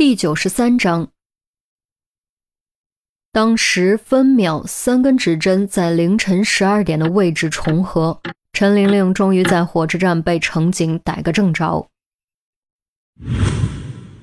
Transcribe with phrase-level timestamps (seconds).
[0.00, 1.10] 第九十三章，
[3.32, 8.18] 当时分秒三根指针在凌晨十二点的位置重合，
[8.54, 11.86] 陈玲玲终于在火车站被乘警逮个正着。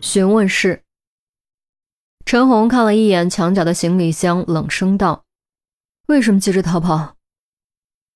[0.00, 0.82] 询问室，
[2.24, 5.26] 陈红看了一眼墙角的行李箱，冷声道
[6.08, 7.16] ：“为什么急着逃跑？”“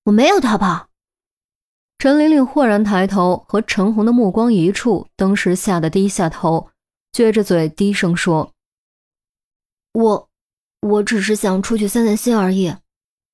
[0.04, 0.88] 我没有逃跑。”
[2.00, 6.70] 陈玲玲豁然抬头，和陈红的目光一触，当时吓得低下头。
[7.12, 8.52] 撅着嘴低声说
[9.92, 10.28] ：“我，
[10.80, 12.74] 我只是想出去散散心而已，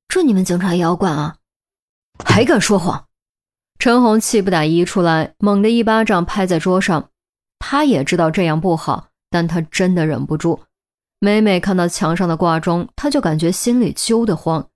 [0.08, 1.36] 这你们警察也要管啊？
[2.24, 3.06] 还敢说谎！”
[3.78, 7.10] 陈红气不打一处来，猛地一巴掌拍在桌上。
[7.60, 10.60] 他也知道这样不好，但他真的忍不住。
[11.20, 14.68] 每每看到墙上的挂钟，他就感觉心里揪得慌。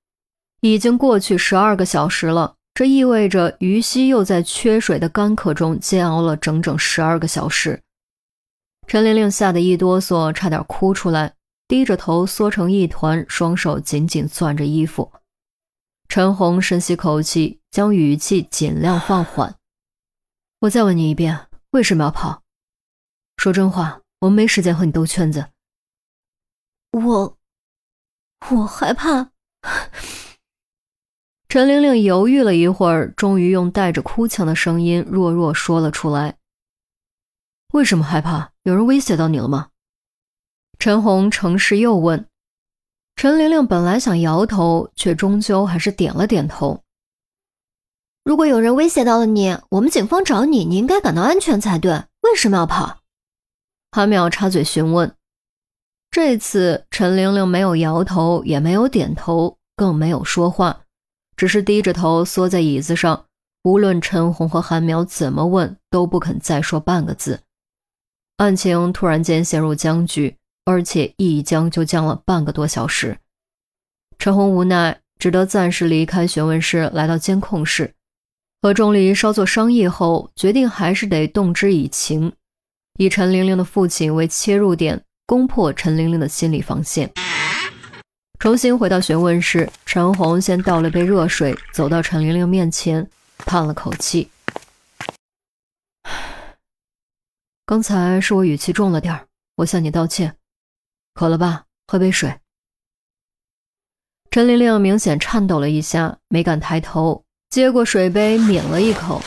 [0.61, 7.83] 已经过去十二个小时了，这意味着于西又在缺水的干渴中煎熬了整整十二个小时。
[8.87, 11.35] 陈玲玲吓得一哆嗦，差点哭出来，
[11.67, 15.13] 低着头缩成一团，双手紧紧攥着衣服。
[16.09, 19.57] 陈红深吸口气，将语气尽量放缓
[20.61, 22.43] ：“我再问你一遍，为什么要跑？
[23.39, 25.47] 说真话，我没时间和你兜圈子。
[26.93, 27.39] ”“我……
[28.51, 29.31] 我害怕。
[31.49, 36.37] ”陈玲玲犹豫了一会儿，终于用带着哭腔的声音弱弱说了出来。
[37.73, 38.52] 为什么害怕？
[38.65, 39.71] 有人威胁到你了吗？
[40.79, 42.27] 陈红诚实又问。
[43.17, 46.81] 陈玲玲本来想摇头，却终究还是点了点头。
[48.25, 52.05] 如果有人威胁到了你，我们警方找你，你应该感到安全才对。
[52.21, 52.99] 为什么要跑？
[53.91, 55.13] 韩淼插嘴询问。
[56.13, 60.83] 这次陈玲玲没有摇头，也没有点头，更没有说话，
[61.37, 63.27] 只是低着头缩在椅子上。
[63.65, 67.41] 无论陈红和韩淼怎么问，都不肯再说半个字。
[68.43, 73.17] 案情突然间陷入僵局，而且一僵就僵了半个多小时。
[74.19, 77.95] 陈红无奈，只得暂时离开询问室，来到监控室，
[78.61, 82.33] 和钟离稍作商议后，决定还是得动之以情，
[82.99, 87.09] 以陈玲玲的父亲为切入点，攻破陈玲玲的心理防线。
[88.41, 93.09] 重新回到询问室，陈红先倒了杯热水，走到陈玲玲面前，
[93.47, 94.29] 叹了口气。
[97.73, 100.37] 刚才是我语气重了点儿我向你道歉。
[101.15, 101.65] 渴了吧？
[101.87, 102.39] 喝杯水。
[104.31, 109.23] 陈玲玲明显颤抖了一下，没敢抬头，接过水杯抿了一口。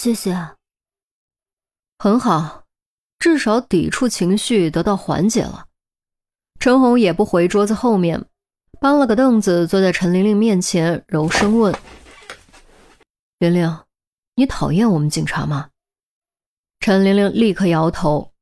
[0.00, 0.34] 谢谢。
[1.98, 2.64] 很好，
[3.18, 5.66] 至少抵触情绪得到缓解了。
[6.58, 8.24] 陈红也不回桌子后面，
[8.80, 11.78] 搬了个凳子坐在陈玲玲面前，柔声问
[13.40, 13.78] ：“玲玲，
[14.36, 15.68] 你讨厌我们警察吗？”
[16.80, 18.32] 陈玲玲立刻摇头。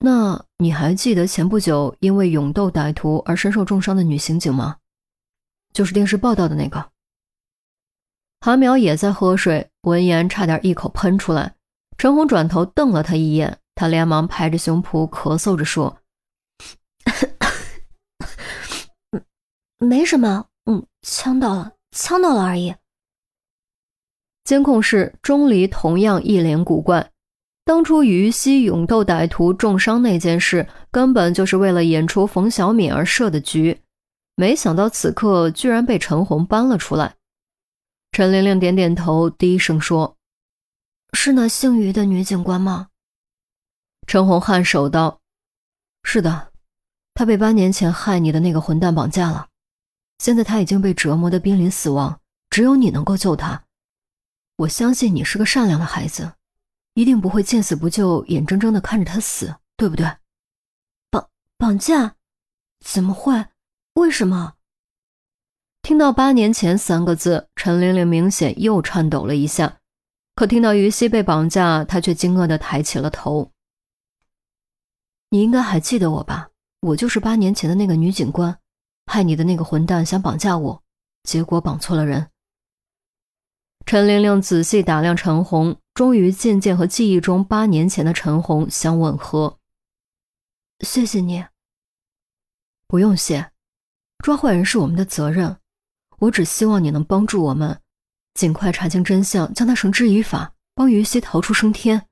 [0.00, 4.76] 那你还记得前不久因为勇斗歹徒而身受重伤的女刑警吗？
[5.72, 6.90] 就是电视报道的那个。
[8.40, 11.56] 韩淼也在喝水，闻言差点一口喷出来。
[11.96, 15.98] 陈红转头瞪了他一眼，他连忙拍着胸脯咳嗽着说
[19.78, 22.74] ：“没什么，嗯，呛到了，呛到了而已。”
[24.44, 27.10] 监控室，钟离同样一脸古怪。
[27.68, 33.82] 当初于西勇斗歹徒重伤那件事，根本就是为了演出冯小敏而设的局，
[34.36, 37.16] 没想到此刻居然被陈红搬了出来。
[38.10, 40.16] 陈玲玲点点头，低声说
[41.12, 42.88] ：“是那姓于的女警官吗？”
[44.08, 45.20] 陈红颔首道
[46.02, 46.50] ：“是的，
[47.12, 49.48] 她被八年前害你的那个混蛋绑架了，
[50.20, 52.18] 现在她已经被折磨得濒临死亡，
[52.48, 53.64] 只有你能够救她。
[54.56, 56.32] 我相信你是个善良的孩子。”
[56.98, 60.04] 一定不会见死不救，眼睁睁的看着他死，对不对？
[61.12, 62.16] 绑绑架？
[62.84, 63.46] 怎么会？
[63.94, 64.54] 为什么？
[65.80, 69.78] 听到“八年前”三个字，陈玲玲明显又颤抖了一下。
[70.34, 73.52] 可听到于西被绑架，她却惊愕的抬起了头。
[75.30, 76.50] 你应该还记得我吧？
[76.80, 78.58] 我就是八年前的那个女警官，
[79.06, 80.82] 害你的那个混蛋想绑架我，
[81.22, 82.28] 结果绑错了人。
[83.86, 85.76] 陈玲玲仔细打量陈红。
[85.98, 89.58] 终于渐渐和记忆中八年前的陈红相吻合。
[90.78, 91.44] 谢谢你，
[92.86, 93.50] 不用谢。
[94.18, 95.56] 抓坏人是我们的责任，
[96.20, 97.80] 我只希望你能帮助我们，
[98.34, 102.06] 尽快查清真相，将他绳之以法，帮于西逃出升天。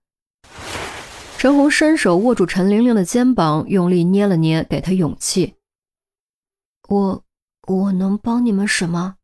[1.38, 5.54] 陈红伸手握住陈玲玲的肩膀，用力捏了捏，给她勇气。
[6.88, 7.24] 我
[7.68, 9.14] 我能帮你们什么？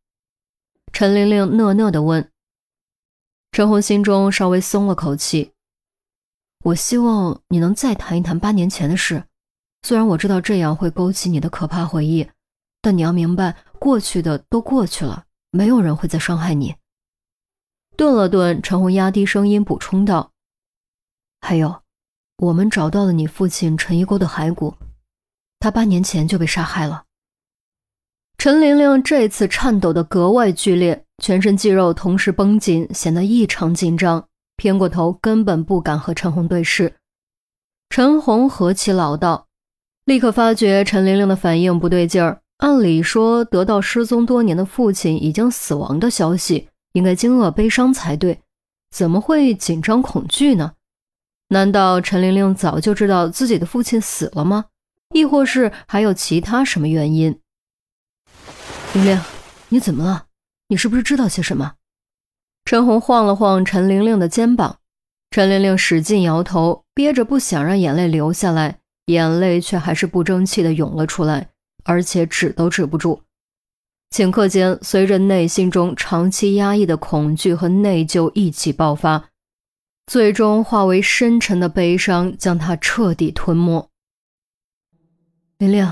[0.92, 2.31] 陈玲玲讷讷地问。
[3.52, 5.52] 陈红心中稍微松了口气。
[6.64, 9.24] 我希望你能再谈一谈八年前的事。
[9.82, 12.26] 虽然我知道这样会勾起你的可怕回忆，
[12.80, 16.74] 但你要明白，过去的都过去了，没有人会再伤害你。
[17.94, 20.32] 顿了顿，陈红压低声音补充道
[21.42, 21.82] ：“还有，
[22.38, 24.74] 我们找到了你父亲陈一沟的骸骨，
[25.58, 27.04] 他八年前就被杀害了。”
[28.42, 34.26] 陈玲玲这次颤抖得格外剧烈，全身肌肉同时绷紧，显得异常紧张。
[34.56, 36.92] 偏过头，根本不敢和陈红对视。
[37.88, 39.46] 陈红何其老道，
[40.06, 42.40] 立刻发觉陈玲玲的反应不对劲儿。
[42.56, 48.40] 按理说，得到失踪多年的父亲已经死亡的消息，应该惊愕悲伤才对，
[48.90, 50.72] 怎么会紧张恐惧呢？
[51.50, 54.64] 难道陈玲玲早就知道自己的父亲死了吗？
[55.14, 57.38] 亦或是还有其他什么原因？
[58.94, 59.18] 玲玲，
[59.70, 60.26] 你怎么了？
[60.68, 61.76] 你是不是知道些什么？
[62.66, 64.80] 陈红晃了晃陈玲玲的肩膀，
[65.30, 71.48] 陈玲玲使劲摇头，憋着不想让眼泪流下来，眼泪却还是不争气的涌了出来，
[71.84, 73.22] 而且止都止不住。
[74.10, 79.30] 顷刻间，随着内心中长期压抑的恐惧和内疚一起爆发，
[80.06, 83.88] 最终化为深沉的悲伤，将她彻底吞没。
[85.56, 85.90] 玲玲，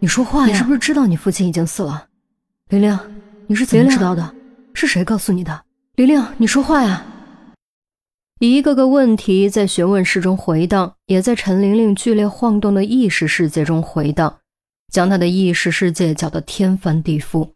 [0.00, 0.52] 你说话呀！
[0.52, 2.08] 你是不是知道你父亲已经死了？
[2.70, 2.96] 玲玲，
[3.48, 4.32] 你是怎么知道的？
[4.74, 5.64] 是谁告诉你的？
[5.96, 7.04] 玲玲，你说话呀！
[8.38, 14.38] 一个个问题在询问室中回荡，也在陈玲玲剧烈晃动的意识世界中回荡，
[14.92, 17.50] 将她的意识世界搅得天翻地覆。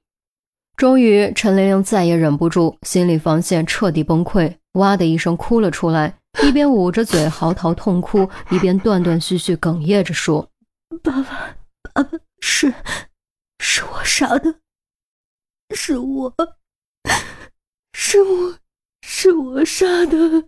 [0.76, 10.50] 终于，陈玲玲再也忍不住，心理防线彻底崩溃，哇的一声哭了出来，一边捂着嘴嚎啕痛哭，一边断断续续哽咽着说
[11.04, 11.54] ：“爸爸，
[11.92, 12.74] 爸爸，是，
[13.60, 14.56] 是我杀的，
[15.74, 16.34] 是我。”
[17.96, 18.54] 是我，
[19.02, 20.44] 是我杀的。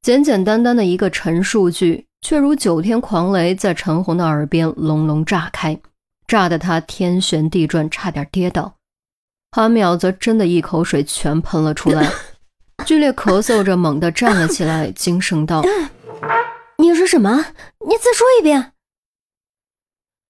[0.00, 5.78] 简简单单的一个陈述句，却如九天狂雷在陈红的耳边隆隆炸开，
[6.26, 8.74] 炸得他天旋地转，差点跌倒。
[9.52, 12.10] 韩淼则真的一口水全喷了出来，
[12.84, 15.62] 剧烈咳嗽着，猛地站了起来，惊声道
[16.78, 17.36] ：“你说什么？
[17.86, 18.72] 你再说一遍。”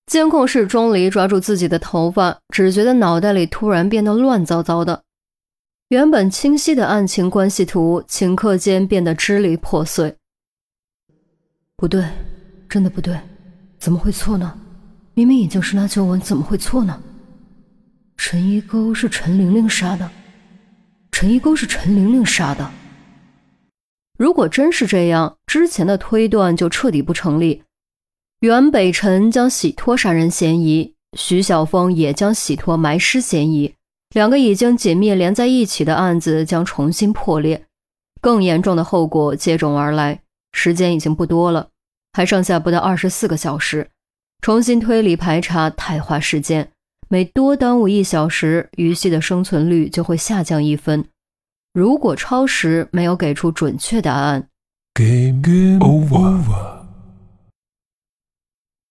[0.07, 5.03] 监控室，钟离抓住自己的头发，只觉得脑袋里突然变得乱糟糟的。
[5.89, 10.17] 原本清晰的案情关系图，顷刻间变得支离破碎。
[11.77, 12.05] 不对，
[12.69, 13.19] 真的不对，
[13.79, 14.59] 怎么会错呢？
[15.15, 17.03] 明明已经是那旧闻，怎么会错呢？
[18.17, 20.11] 陈一沟是陈玲玲杀的，
[21.11, 22.71] 陈一沟是陈玲玲杀的。
[24.19, 27.63] 如果真是这样，之前的推断就彻底不成立。
[28.43, 33.73] 袁北辰将洗脱杀人嫌疑，徐晓峰也将洗脱埋尸嫌疑。
[34.17, 37.65] 两个已经紧密连在一起的案子将重新破裂，
[38.21, 40.23] 更严重的后果接踵而来。
[40.50, 41.69] 时间已经不多了，
[42.15, 43.89] 还剩下不到二十四个小时。
[44.41, 46.69] 重新推理排查太花时间，
[47.09, 51.05] 每多耽误一小时，于西的生存率就会下降一分。
[51.73, 54.49] 如果超时，没有给出准确答案
[54.94, 56.81] ，Game over。